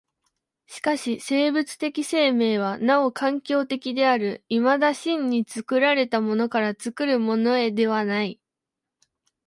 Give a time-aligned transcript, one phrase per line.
[0.65, 8.41] しかし生物的生命はなお環境的である、いまだ真に作られたものから作るものへではない。